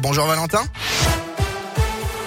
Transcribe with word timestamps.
Bonjour 0.00 0.26
Valentin. 0.26 0.64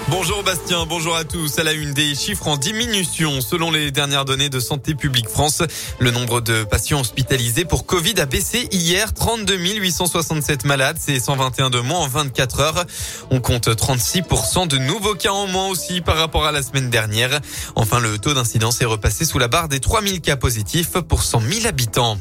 Bonjour 0.08 0.42
Bastien, 0.42 0.86
bonjour 0.86 1.14
à 1.14 1.24
tous. 1.24 1.58
À 1.58 1.64
la 1.64 1.74
une 1.74 1.92
des 1.92 2.14
chiffres 2.14 2.48
en 2.48 2.56
diminution. 2.56 3.42
Selon 3.42 3.70
les 3.70 3.90
dernières 3.90 4.24
données 4.24 4.48
de 4.48 4.58
Santé 4.58 4.94
publique 4.94 5.28
France, 5.28 5.62
le 5.98 6.10
nombre 6.12 6.40
de 6.40 6.64
patients 6.64 7.00
hospitalisés 7.00 7.66
pour 7.66 7.84
Covid 7.84 8.14
a 8.20 8.24
baissé 8.24 8.68
hier. 8.72 9.12
32 9.12 9.54
867 9.54 10.64
malades, 10.64 10.96
c'est 10.98 11.20
121 11.20 11.68
de 11.68 11.80
moins 11.80 11.98
en 11.98 12.08
24 12.08 12.60
heures. 12.60 12.84
On 13.30 13.40
compte 13.40 13.68
36% 13.68 14.66
de 14.66 14.78
nouveaux 14.78 15.14
cas 15.14 15.32
en 15.32 15.46
moins 15.46 15.68
aussi 15.68 16.00
par 16.00 16.16
rapport 16.16 16.46
à 16.46 16.52
la 16.52 16.62
semaine 16.62 16.88
dernière. 16.88 17.38
Enfin, 17.74 18.00
le 18.00 18.16
taux 18.16 18.32
d'incidence 18.32 18.80
est 18.80 18.86
repassé 18.86 19.26
sous 19.26 19.38
la 19.38 19.48
barre 19.48 19.68
des 19.68 19.80
3000 19.80 20.22
cas 20.22 20.36
positifs 20.36 20.92
pour 20.92 21.22
100 21.22 21.42
000 21.42 21.66
habitants. 21.66 22.16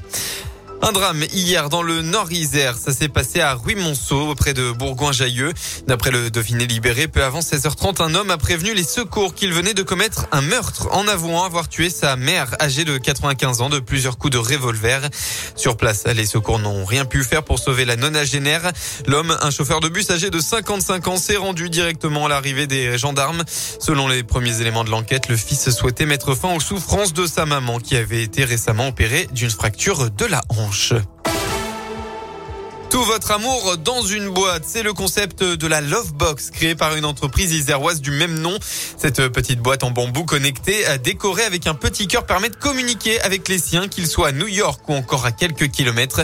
Un 0.81 0.91
drame 0.91 1.23
hier 1.33 1.69
dans 1.69 1.81
le 1.81 2.01
Nord-Isère. 2.01 2.77
Ça 2.77 2.93
s'est 2.93 3.07
passé 3.07 3.39
à 3.39 3.55
Ruy-Monceau, 3.55 4.35
près 4.35 4.53
de 4.53 4.71
Bourgoin-Jailleux. 4.71 5.51
D'après 5.87 6.11
le 6.11 6.29
Dauphiné 6.29 6.67
libéré, 6.67 7.07
peu 7.07 7.23
avant 7.23 7.39
16h30, 7.39 8.03
un 8.03 8.13
homme 8.13 8.29
a 8.29 8.37
prévenu 8.37 8.73
les 8.73 8.83
secours 8.83 9.33
qu'il 9.33 9.51
venait 9.53 9.73
de 9.73 9.81
commettre 9.83 10.27
un 10.31 10.41
meurtre 10.41 10.87
en 10.91 11.07
avouant 11.07 11.43
avoir 11.43 11.69
tué 11.69 11.89
sa 11.89 12.15
mère 12.17 12.55
âgée 12.61 12.83
de 12.83 12.97
95 12.97 13.61
ans 13.61 13.69
de 13.69 13.79
plusieurs 13.79 14.17
coups 14.17 14.33
de 14.33 14.37
revolver. 14.37 15.09
Sur 15.55 15.77
place, 15.77 16.03
les 16.05 16.25
secours 16.25 16.59
n'ont 16.59 16.85
rien 16.85 17.05
pu 17.05 17.23
faire 17.23 17.43
pour 17.43 17.57
sauver 17.57 17.85
la 17.85 17.95
nonagénaire. 17.95 18.71
L'homme, 19.07 19.35
un 19.41 19.49
chauffeur 19.49 19.79
de 19.79 19.89
bus 19.89 20.11
âgé 20.11 20.29
de 20.29 20.39
55 20.39 21.07
ans, 21.07 21.17
s'est 21.17 21.37
rendu 21.37 21.69
directement 21.69 22.25
à 22.25 22.29
l'arrivée 22.29 22.67
des 22.67 22.97
gendarmes. 22.97 23.43
Selon 23.79 24.07
les 24.07 24.23
premiers 24.23 24.61
éléments 24.61 24.83
de 24.83 24.91
l'enquête, 24.91 25.29
le 25.29 25.37
fils 25.37 25.71
souhaitait 25.71 26.05
mettre 26.05 26.35
fin 26.35 26.53
aux 26.53 26.59
souffrances 26.59 27.13
de 27.13 27.25
sa 27.25 27.45
maman 27.45 27.79
qui 27.79 27.95
avait 27.95 28.21
été 28.21 28.43
récemment 28.43 28.89
opérée 28.89 29.27
d'une 29.31 29.49
fracture 29.49 30.11
de 30.11 30.25
la 30.25 30.41
hanche. 30.49 30.64
Tout 32.89 33.03
votre 33.03 33.31
amour 33.31 33.77
dans 33.77 34.01
une 34.03 34.29
boîte, 34.29 34.63
c'est 34.65 34.83
le 34.83 34.93
concept 34.93 35.43
de 35.43 35.67
la 35.67 35.81
Love 35.81 36.13
Box 36.13 36.49
créée 36.49 36.75
par 36.75 36.95
une 36.95 37.03
entreprise 37.03 37.51
iséroise 37.51 37.99
du 37.99 38.11
même 38.11 38.39
nom. 38.39 38.57
Cette 38.61 39.27
petite 39.27 39.59
boîte 39.59 39.83
en 39.83 39.91
bambou 39.91 40.23
connectée, 40.23 40.85
décorée 41.03 41.43
avec 41.43 41.67
un 41.67 41.73
petit 41.73 42.07
cœur, 42.07 42.25
permet 42.25 42.49
de 42.49 42.55
communiquer 42.55 43.19
avec 43.21 43.49
les 43.49 43.59
siens, 43.59 43.87
qu'ils 43.87 44.07
soient 44.07 44.29
à 44.29 44.31
New 44.31 44.47
York 44.47 44.81
ou 44.87 44.93
encore 44.93 45.25
à 45.25 45.31
quelques 45.31 45.69
kilomètres, 45.69 46.21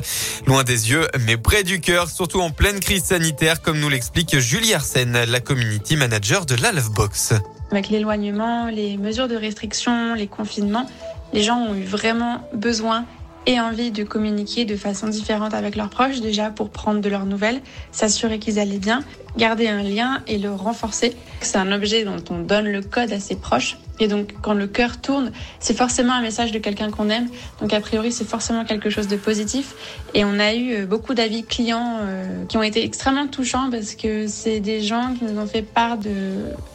loin 0.48 0.64
des 0.64 0.92
yeux, 0.92 1.08
mais 1.26 1.36
près 1.36 1.64
du 1.64 1.82
cœur, 1.82 2.10
surtout 2.10 2.40
en 2.40 2.52
pleine 2.52 2.80
crise 2.80 3.04
sanitaire, 3.04 3.62
comme 3.62 3.80
nous 3.80 3.90
l'explique 3.90 4.40
Julie 4.40 4.74
Arsène, 4.74 5.26
la 5.26 5.40
community 5.42 5.98
manager 5.98 6.46
de 6.46 6.56
la 6.56 6.72
Love 6.72 6.92
Box. 6.92 7.34
Avec 7.72 7.90
l'éloignement, 7.90 8.68
les 8.68 8.98
mesures 8.98 9.28
de 9.28 9.36
restriction, 9.36 10.14
les 10.14 10.28
confinements, 10.28 10.90
les 11.34 11.44
gens 11.44 11.58
ont 11.58 11.76
eu 11.76 11.84
vraiment 11.84 12.48
besoin 12.54 13.06
et 13.46 13.60
envie 13.60 13.92
de 13.92 14.04
communiquer 14.04 14.66
de 14.66 14.76
façon 14.76 15.08
différente 15.08 15.54
avec 15.54 15.76
leurs 15.76 15.90
proches, 15.90 16.22
déjà 16.22 16.50
pour 16.50 16.70
prendre 16.70 17.02
de 17.02 17.10
leurs 17.10 17.26
nouvelles, 17.26 17.62
s'assurer 17.92 18.40
qu'ils 18.40 18.60
allaient 18.60 18.78
bien, 18.78 19.04
garder 19.38 19.68
un 19.68 19.84
lien 19.84 20.22
et 20.28 20.38
le 20.38 20.52
renforcer. 20.52 21.16
C'est 21.42 21.58
un 21.58 21.72
objet 21.72 22.04
dont 22.04 22.24
on 22.30 22.40
donne 22.40 22.68
le 22.68 22.82
code 22.82 23.12
à 23.12 23.20
ses 23.20 23.36
proches. 23.36 23.78
Et 24.02 24.08
donc, 24.08 24.34
quand 24.42 24.54
le 24.54 24.66
cœur 24.66 25.00
tourne, 25.00 25.32
c'est 25.60 25.78
forcément 25.78 26.14
un 26.14 26.22
message 26.22 26.52
de 26.52 26.58
quelqu'un 26.58 26.90
qu'on 26.90 27.10
aime. 27.10 27.30
Donc, 27.62 27.72
a 27.72 27.80
priori, 27.80 28.12
c'est 28.12 28.28
forcément 28.28 28.66
quelque 28.66 28.90
chose 28.90 29.08
de 29.08 29.16
positif. 29.16 29.76
Et 30.16 30.26
on 30.26 30.40
a 30.40 30.56
eu 30.56 30.74
euh, 30.74 30.86
beaucoup 30.88 31.14
d'avis 31.14 31.44
clients 31.44 32.00
euh, 32.02 32.46
qui 32.46 32.58
ont 32.58 32.64
été 32.64 32.84
extrêmement 32.84 33.28
touchants 33.28 33.70
parce 33.70 33.94
que 33.94 34.28
c'est 34.28 34.60
des 34.60 34.82
gens 34.82 35.14
qui 35.18 35.26
nous 35.26 35.40
ont 35.40 35.46
fait 35.46 35.62
part 35.62 35.98
de 35.98 36.12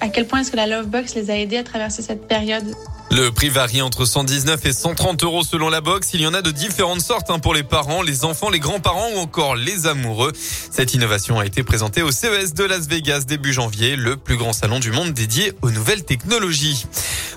à 0.00 0.08
quel 0.08 0.26
point 0.26 0.40
est-ce 0.40 0.52
que 0.52 0.56
la 0.56 0.68
Lovebox 0.68 1.16
les 1.16 1.30
a 1.30 1.36
aidés 1.36 1.58
à 1.58 1.64
traverser 1.64 2.00
cette 2.00 2.28
période. 2.28 2.64
Le 3.10 3.30
prix 3.30 3.48
varie 3.48 3.82
entre 3.82 4.04
119 4.04 4.66
et 4.66 4.72
130 4.72 5.22
euros 5.22 5.44
selon 5.44 5.68
la 5.68 5.80
box. 5.80 6.10
Il 6.12 6.20
y 6.20 6.26
en 6.26 6.34
a 6.34 6.42
de 6.42 6.50
différentes 6.50 7.00
sortes 7.00 7.30
hein, 7.30 7.38
pour 7.38 7.54
les 7.54 7.62
parents, 7.62 8.02
les 8.02 8.24
enfants, 8.24 8.50
les 8.50 8.58
grands-parents 8.58 9.10
ou 9.14 9.18
encore 9.18 9.54
les 9.54 9.86
amoureux. 9.86 10.32
Cette 10.34 10.92
innovation 10.92 11.38
a 11.38 11.46
été 11.46 11.62
présentée 11.62 12.02
au 12.02 12.10
CES 12.10 12.52
de 12.54 12.64
Las 12.64 12.88
Vegas 12.88 13.24
début 13.26 13.52
janvier, 13.52 13.96
le 13.96 14.16
plus 14.16 14.36
grand 14.36 14.52
salon 14.52 14.80
du 14.80 14.90
monde 14.90 15.12
dédié 15.12 15.52
aux 15.62 15.70
nouvelles 15.70 16.04
technologies. 16.04 16.86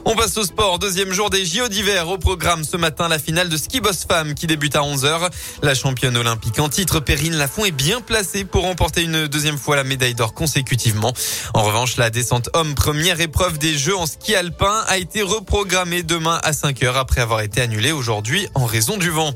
On 0.05 0.15
passe 0.15 0.37
au 0.37 0.43
sport. 0.43 0.79
Deuxième 0.79 1.11
jour 1.11 1.29
des 1.29 1.45
JO 1.45 1.67
d'hiver. 1.67 2.07
Au 2.07 2.17
programme 2.17 2.63
ce 2.63 2.77
matin, 2.77 3.07
la 3.07 3.19
finale 3.19 3.49
de 3.49 3.57
ski 3.57 3.79
boss 3.81 4.05
femme 4.05 4.33
qui 4.33 4.47
débute 4.47 4.75
à 4.75 4.81
11h. 4.81 5.29
La 5.61 5.75
championne 5.75 6.17
olympique 6.17 6.59
en 6.59 6.69
titre, 6.69 6.99
Perrine 6.99 7.35
Lafont, 7.35 7.65
est 7.65 7.71
bien 7.71 8.01
placée 8.01 8.43
pour 8.43 8.63
remporter 8.63 9.03
une 9.03 9.27
deuxième 9.27 9.57
fois 9.57 9.75
la 9.75 9.83
médaille 9.83 10.15
d'or 10.15 10.33
consécutivement. 10.33 11.13
En 11.53 11.63
revanche, 11.63 11.97
la 11.97 12.09
descente 12.09 12.49
homme, 12.53 12.75
première 12.75 13.19
épreuve 13.21 13.57
des 13.57 13.77
Jeux 13.77 13.95
en 13.95 14.05
ski 14.05 14.35
alpin, 14.35 14.83
a 14.87 14.97
été 14.97 15.21
reprogrammée 15.21 16.03
demain 16.03 16.39
à 16.43 16.51
5h 16.51 16.93
après 16.95 17.21
avoir 17.21 17.41
été 17.41 17.61
annulée 17.61 17.91
aujourd'hui 17.91 18.47
en 18.55 18.65
raison 18.65 18.97
du 18.97 19.09
vent. 19.09 19.33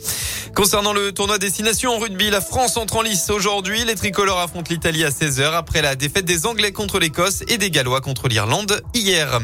Concernant 0.56 0.94
le 0.94 1.12
tournoi 1.12 1.40
destination 1.40 1.96
en 1.96 2.00
rugby, 2.00 2.30
la 2.30 2.42
France 2.42 2.78
entre 2.78 2.98
en 2.98 3.02
lice 3.02 3.30
aujourd'hui. 3.30 3.84
Les 3.86 3.96
tricolores 3.96 4.40
affrontent 4.40 4.70
l'Italie 4.70 5.04
à 5.04 5.10
16h 5.10 5.54
après 5.54 5.82
la 5.82 5.96
défaite 5.96 6.26
des 6.26 6.46
Anglais 6.46 6.72
contre 6.72 7.00
l'Écosse 7.00 7.44
et 7.48 7.58
des 7.58 7.72
Gallois 7.72 8.02
contre 8.02 8.28
l'Irlande 8.28 8.82
hier. 8.94 9.40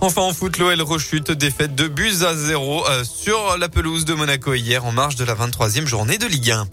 Enfin 0.00 0.22
en 0.22 0.32
foot, 0.38 0.58
l'OL 0.58 0.80
rechute 0.82 1.32
défaite 1.32 1.74
de 1.74 1.88
buts 1.88 2.22
à 2.24 2.32
0 2.32 2.86
euh, 2.86 3.02
sur 3.02 3.58
la 3.58 3.68
pelouse 3.68 4.04
de 4.04 4.14
Monaco 4.14 4.54
hier 4.54 4.84
en 4.84 4.92
marge 4.92 5.16
de 5.16 5.24
la 5.24 5.34
23e 5.34 5.84
journée 5.84 6.16
de 6.16 6.26
Ligue 6.26 6.52
1. 6.52 6.68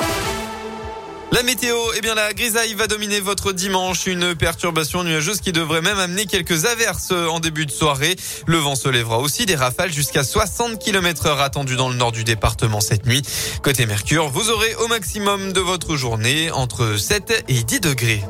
La 1.31 1.41
météo, 1.41 1.75
eh 1.97 2.01
bien 2.01 2.13
la 2.13 2.31
grisaille 2.33 2.75
va 2.75 2.85
dominer 2.85 3.19
votre 3.19 3.53
dimanche, 3.53 4.05
une 4.05 4.35
perturbation 4.35 5.03
nuageuse 5.03 5.41
qui 5.41 5.51
devrait 5.51 5.81
même 5.81 5.97
amener 5.97 6.27
quelques 6.27 6.65
averses 6.65 7.11
en 7.11 7.39
début 7.39 7.65
de 7.65 7.71
soirée. 7.71 8.15
Le 8.45 8.57
vent 8.57 8.75
se 8.75 8.87
lèvera 8.87 9.17
aussi, 9.17 9.47
des 9.47 9.55
rafales 9.55 9.91
jusqu'à 9.91 10.23
60 10.23 10.77
km 10.77 11.25
heure 11.25 11.41
attendues 11.41 11.75
dans 11.75 11.89
le 11.89 11.95
nord 11.95 12.11
du 12.11 12.23
département 12.23 12.81
cette 12.81 13.07
nuit. 13.07 13.23
Côté 13.63 13.87
Mercure, 13.87 14.29
vous 14.29 14.51
aurez 14.51 14.75
au 14.75 14.87
maximum 14.87 15.53
de 15.53 15.59
votre 15.59 15.95
journée 15.95 16.51
entre 16.51 16.97
7 16.97 17.45
et 17.47 17.63
10 17.63 17.79
degrés. 17.79 18.21